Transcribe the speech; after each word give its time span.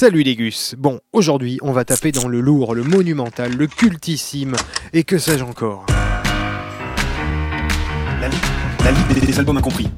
Salut 0.00 0.22
les 0.22 0.36
gus 0.36 0.76
Bon, 0.78 1.00
aujourd'hui, 1.12 1.58
on 1.60 1.72
va 1.72 1.84
taper 1.84 2.12
dans 2.12 2.28
le 2.28 2.40
lourd, 2.40 2.76
le 2.76 2.84
monumental, 2.84 3.56
le 3.56 3.66
cultissime, 3.66 4.54
et 4.92 5.02
que 5.02 5.18
sais-je 5.18 5.42
encore? 5.42 5.86
La, 8.20 8.28
la 8.84 8.90
liste 8.92 9.12
des, 9.12 9.26
des 9.26 9.38
albums 9.40 9.56
incompris. 9.56 9.88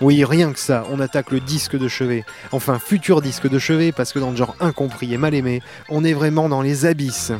Oui, 0.00 0.24
rien 0.24 0.52
que 0.52 0.58
ça, 0.58 0.82
on 0.90 0.98
attaque 0.98 1.30
le 1.30 1.38
disque 1.38 1.78
de 1.78 1.86
chevet. 1.86 2.24
Enfin, 2.50 2.80
futur 2.80 3.22
disque 3.22 3.48
de 3.48 3.60
chevet, 3.60 3.92
parce 3.92 4.12
que 4.12 4.18
dans 4.18 4.32
le 4.32 4.36
genre 4.36 4.56
incompris 4.58 5.14
et 5.14 5.16
mal 5.16 5.36
aimé, 5.36 5.62
on 5.90 6.02
est 6.02 6.14
vraiment 6.14 6.48
dans 6.48 6.62
les 6.62 6.84
abysses. 6.84 7.30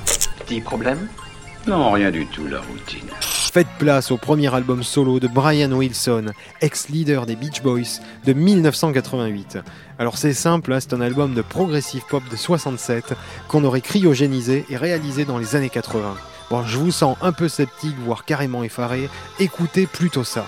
Petit 0.46 0.60
problème 0.60 1.08
Non, 1.66 1.90
rien 1.90 2.12
du 2.12 2.26
tout, 2.26 2.46
la 2.46 2.60
routine. 2.60 3.10
Faites 3.54 3.68
place 3.78 4.10
au 4.10 4.16
premier 4.16 4.52
album 4.52 4.82
solo 4.82 5.20
de 5.20 5.28
Brian 5.28 5.70
Wilson, 5.70 6.32
ex-leader 6.60 7.24
des 7.24 7.36
Beach 7.36 7.62
Boys, 7.62 8.00
de 8.26 8.32
1988. 8.32 9.58
Alors 10.00 10.18
c'est 10.18 10.32
simple, 10.32 10.72
hein, 10.72 10.80
c'est 10.80 10.92
un 10.92 11.00
album 11.00 11.34
de 11.34 11.40
progressive 11.40 12.02
pop 12.10 12.24
de 12.28 12.34
67 12.34 13.14
qu'on 13.46 13.62
aurait 13.62 13.80
cryogénisé 13.80 14.64
et 14.70 14.76
réalisé 14.76 15.24
dans 15.24 15.38
les 15.38 15.54
années 15.54 15.70
80. 15.70 16.16
Bon, 16.50 16.64
je 16.64 16.78
vous 16.78 16.90
sens 16.90 17.16
un 17.22 17.30
peu 17.30 17.46
sceptique, 17.46 17.94
voire 18.04 18.24
carrément 18.24 18.64
effaré, 18.64 19.08
écoutez 19.38 19.86
plutôt 19.86 20.24
ça. 20.24 20.46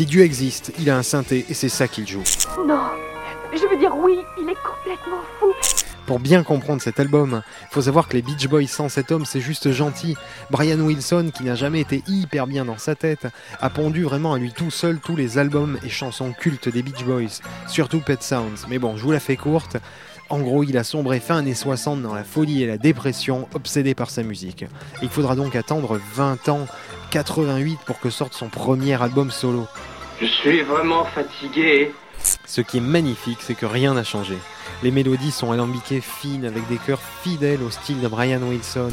Si 0.00 0.06
Dieu 0.06 0.22
existe, 0.22 0.72
il 0.78 0.88
a 0.88 0.96
un 0.96 1.02
synthé 1.02 1.44
et 1.50 1.52
c'est 1.52 1.68
ça 1.68 1.86
qu'il 1.86 2.08
joue. 2.08 2.22
Non, 2.66 2.86
je 3.52 3.68
veux 3.68 3.76
dire 3.76 3.94
oui, 3.94 4.16
il 4.40 4.48
est 4.48 4.56
complètement 4.66 5.20
fou. 5.38 5.52
Pour 6.06 6.20
bien 6.20 6.42
comprendre 6.42 6.80
cet 6.80 6.98
album, 6.98 7.42
faut 7.70 7.82
savoir 7.82 8.08
que 8.08 8.14
les 8.14 8.22
Beach 8.22 8.48
Boys 8.48 8.66
sans 8.66 8.88
cet 8.88 9.12
homme, 9.12 9.26
c'est 9.26 9.42
juste 9.42 9.72
gentil. 9.72 10.16
Brian 10.50 10.80
Wilson, 10.80 11.30
qui 11.34 11.44
n'a 11.44 11.54
jamais 11.54 11.80
été 11.80 12.02
hyper 12.08 12.46
bien 12.46 12.64
dans 12.64 12.78
sa 12.78 12.94
tête, 12.94 13.26
a 13.60 13.68
pondu 13.68 14.02
vraiment 14.04 14.32
à 14.32 14.38
lui 14.38 14.54
tout 14.54 14.70
seul 14.70 15.00
tous 15.00 15.16
les 15.16 15.36
albums 15.36 15.78
et 15.84 15.90
chansons 15.90 16.32
cultes 16.32 16.70
des 16.70 16.82
Beach 16.82 17.04
Boys, 17.04 17.42
surtout 17.68 18.00
Pet 18.00 18.22
Sounds. 18.22 18.64
Mais 18.70 18.78
bon, 18.78 18.96
je 18.96 19.02
vous 19.02 19.12
la 19.12 19.20
fais 19.20 19.36
courte. 19.36 19.76
En 20.30 20.38
gros, 20.38 20.64
il 20.64 20.78
a 20.78 20.84
sombré 20.84 21.20
fin 21.20 21.36
années 21.36 21.54
60 21.54 22.00
dans 22.00 22.14
la 22.14 22.24
folie 22.24 22.62
et 22.62 22.66
la 22.66 22.78
dépression, 22.78 23.48
obsédé 23.52 23.94
par 23.94 24.08
sa 24.08 24.22
musique. 24.22 24.64
Il 25.02 25.10
faudra 25.10 25.36
donc 25.36 25.56
attendre 25.56 26.00
20 26.14 26.48
ans, 26.48 26.66
88, 27.10 27.80
pour 27.84 28.00
que 28.00 28.08
sorte 28.08 28.32
son 28.32 28.48
premier 28.48 29.02
album 29.02 29.30
solo. 29.30 29.66
Je 30.20 30.26
suis 30.26 30.62
vraiment 30.62 31.06
fatigué. 31.06 31.92
Ce 32.44 32.60
qui 32.60 32.76
est 32.76 32.82
magnifique, 32.82 33.38
c'est 33.40 33.54
que 33.54 33.64
rien 33.64 33.94
n'a 33.94 34.04
changé. 34.04 34.36
Les 34.82 34.90
mélodies 34.90 35.30
sont 35.30 35.50
alambiquées 35.50 36.02
fines 36.02 36.44
avec 36.44 36.68
des 36.68 36.76
chœurs 36.76 37.00
fidèles 37.22 37.62
au 37.62 37.70
style 37.70 38.00
de 38.00 38.08
Brian 38.08 38.42
Wilson. 38.42 38.90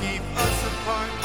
Keep 0.00 0.22
us 0.36 0.64
apart. 0.66 1.21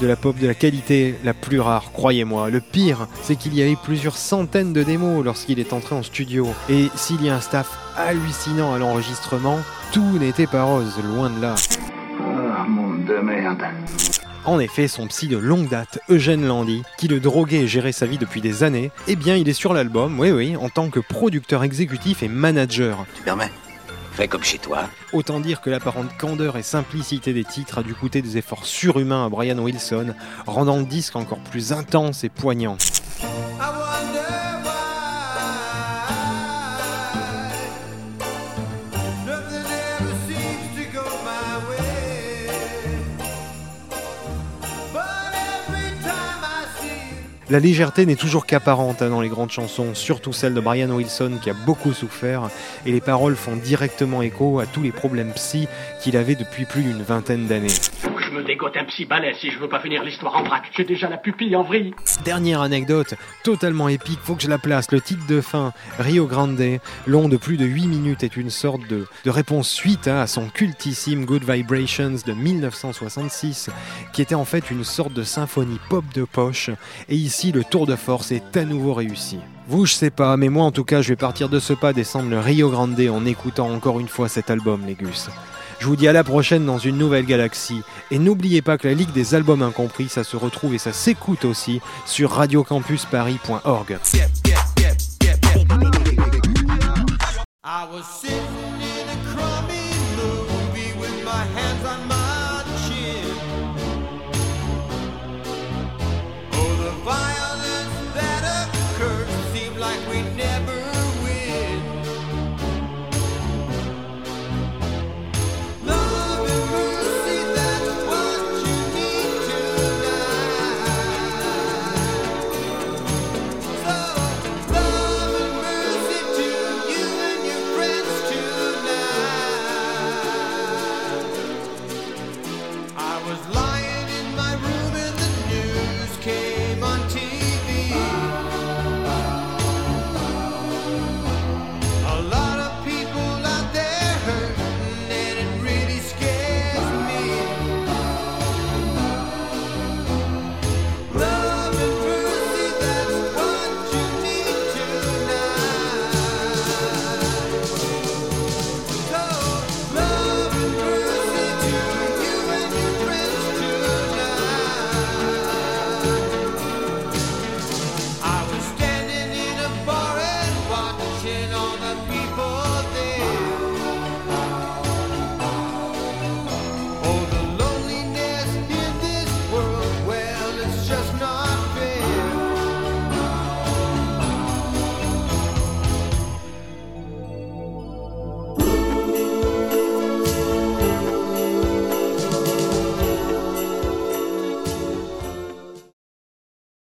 De 0.00 0.06
la 0.08 0.16
pop 0.16 0.36
de 0.36 0.46
la 0.46 0.54
qualité 0.54 1.14
la 1.24 1.34
plus 1.34 1.60
rare, 1.60 1.92
croyez-moi. 1.92 2.50
Le 2.50 2.60
pire, 2.60 3.06
c'est 3.22 3.36
qu'il 3.36 3.54
y 3.54 3.62
avait 3.62 3.76
plusieurs 3.76 4.16
centaines 4.16 4.72
de 4.72 4.82
démos 4.82 5.24
lorsqu'il 5.24 5.60
est 5.60 5.72
entré 5.72 5.94
en 5.94 6.02
studio. 6.02 6.48
Et 6.68 6.88
s'il 6.96 7.24
y 7.24 7.30
a 7.30 7.36
un 7.36 7.40
staff 7.40 7.78
hallucinant 7.96 8.74
à 8.74 8.78
l'enregistrement, 8.78 9.60
tout 9.92 10.18
n'était 10.18 10.48
pas 10.48 10.64
rose, 10.64 10.98
loin 11.14 11.30
de 11.30 11.40
là. 11.40 11.54
Ah, 12.20 12.64
monde 12.68 13.04
de 13.04 13.14
merde. 13.14 13.62
En 14.44 14.58
effet, 14.58 14.88
son 14.88 15.06
psy 15.06 15.28
de 15.28 15.38
longue 15.38 15.68
date, 15.68 16.00
Eugène 16.10 16.46
Landy, 16.46 16.82
qui 16.98 17.08
le 17.08 17.20
droguait 17.20 17.62
et 17.62 17.66
gérait 17.66 17.92
sa 17.92 18.04
vie 18.04 18.18
depuis 18.18 18.40
des 18.40 18.62
années, 18.62 18.90
eh 19.06 19.16
bien 19.16 19.36
il 19.36 19.48
est 19.48 19.54
sur 19.54 19.72
l'album, 19.72 20.20
oui 20.20 20.32
oui, 20.32 20.56
en 20.56 20.68
tant 20.68 20.90
que 20.90 21.00
producteur 21.00 21.64
exécutif 21.64 22.22
et 22.22 22.28
manager. 22.28 23.06
Tu 23.16 23.22
permets? 23.22 23.50
Fais 24.14 24.28
comme 24.28 24.44
chez 24.44 24.58
toi. 24.58 24.88
Autant 25.12 25.40
dire 25.40 25.60
que 25.60 25.70
l'apparente 25.70 26.16
candeur 26.16 26.56
et 26.56 26.62
simplicité 26.62 27.32
des 27.32 27.42
titres 27.42 27.78
a 27.78 27.82
dû 27.82 27.94
coûter 27.94 28.22
des 28.22 28.38
efforts 28.38 28.64
surhumains 28.64 29.26
à 29.26 29.28
Brian 29.28 29.58
Wilson, 29.58 30.14
rendant 30.46 30.76
le 30.76 30.84
disque 30.84 31.16
encore 31.16 31.40
plus 31.40 31.72
intense 31.72 32.22
et 32.22 32.28
poignant. 32.28 32.76
La 47.54 47.60
légèreté 47.60 48.04
n'est 48.04 48.16
toujours 48.16 48.46
qu'apparente 48.46 49.00
hein, 49.00 49.10
dans 49.10 49.20
les 49.20 49.28
grandes 49.28 49.52
chansons, 49.52 49.94
surtout 49.94 50.32
celle 50.32 50.54
de 50.54 50.60
Brian 50.60 50.90
Wilson 50.90 51.38
qui 51.40 51.50
a 51.50 51.54
beaucoup 51.54 51.92
souffert, 51.92 52.50
et 52.84 52.90
les 52.90 53.00
paroles 53.00 53.36
font 53.36 53.54
directement 53.54 54.22
écho 54.22 54.58
à 54.58 54.66
tous 54.66 54.82
les 54.82 54.90
problèmes 54.90 55.30
psy 55.34 55.68
qu'il 56.00 56.16
avait 56.16 56.34
depuis 56.34 56.64
plus 56.64 56.82
d'une 56.82 57.04
vingtaine 57.04 57.46
d'années. 57.46 57.68
Me 58.34 58.42
dégote 58.42 58.76
un 58.76 58.82
psy 58.86 59.04
balai 59.04 59.32
si 59.38 59.52
je 59.52 59.60
veux 59.60 59.68
pas 59.68 59.78
finir 59.78 60.02
l'histoire 60.02 60.34
en 60.34 60.42
vrac. 60.42 60.64
J'ai 60.76 60.82
déjà 60.82 61.08
la 61.08 61.18
pupille 61.18 61.54
en 61.54 61.62
vrille. 61.62 61.94
Dernière 62.24 62.62
anecdote, 62.62 63.14
totalement 63.44 63.88
épique, 63.88 64.18
faut 64.20 64.34
que 64.34 64.42
je 64.42 64.48
la 64.48 64.58
place. 64.58 64.90
Le 64.90 65.00
titre 65.00 65.24
de 65.28 65.40
fin, 65.40 65.72
Rio 66.00 66.26
Grande, 66.26 66.60
long 67.06 67.28
de 67.28 67.36
plus 67.36 67.56
de 67.56 67.64
8 67.64 67.86
minutes, 67.86 68.24
est 68.24 68.36
une 68.36 68.50
sorte 68.50 68.84
de, 68.88 69.06
de 69.24 69.30
réponse 69.30 69.68
suite 69.68 70.08
à 70.08 70.26
son 70.26 70.48
cultissime 70.48 71.26
Good 71.26 71.48
Vibrations 71.48 72.16
de 72.26 72.32
1966, 72.32 73.70
qui 74.12 74.20
était 74.20 74.34
en 74.34 74.44
fait 74.44 74.68
une 74.68 74.82
sorte 74.82 75.12
de 75.12 75.22
symphonie 75.22 75.78
pop 75.88 76.04
de 76.12 76.24
poche. 76.24 76.70
Et 77.08 77.14
ici, 77.14 77.52
le 77.52 77.62
tour 77.62 77.86
de 77.86 77.94
force 77.94 78.32
est 78.32 78.56
à 78.56 78.64
nouveau 78.64 78.94
réussi. 78.94 79.38
Vous, 79.68 79.86
je 79.86 79.94
sais 79.94 80.10
pas, 80.10 80.36
mais 80.36 80.48
moi 80.48 80.64
en 80.64 80.72
tout 80.72 80.84
cas, 80.84 81.02
je 81.02 81.10
vais 81.10 81.16
partir 81.16 81.48
de 81.48 81.60
ce 81.60 81.72
pas 81.72 81.92
descendre 81.92 82.30
le 82.30 82.40
Rio 82.40 82.68
Grande 82.68 83.00
en 83.00 83.24
écoutant 83.26 83.70
encore 83.70 84.00
une 84.00 84.08
fois 84.08 84.28
cet 84.28 84.50
album, 84.50 84.82
les 84.86 84.94
gus. 84.94 85.30
Je 85.84 85.88
vous 85.90 85.96
dis 85.96 86.08
à 86.08 86.14
la 86.14 86.24
prochaine 86.24 86.64
dans 86.64 86.78
une 86.78 86.96
nouvelle 86.96 87.26
galaxie. 87.26 87.82
Et 88.10 88.18
n'oubliez 88.18 88.62
pas 88.62 88.78
que 88.78 88.88
la 88.88 88.94
Ligue 88.94 89.12
des 89.12 89.34
albums 89.34 89.60
incompris, 89.60 90.08
ça 90.08 90.24
se 90.24 90.34
retrouve 90.34 90.72
et 90.72 90.78
ça 90.78 90.94
s'écoute 90.94 91.44
aussi 91.44 91.82
sur 92.06 92.30
radiocampusparis.org. 92.30 93.98